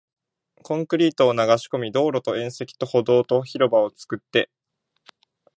[0.63, 4.49] コンクリートを流し込み、道路と縁石と歩道と広場を作って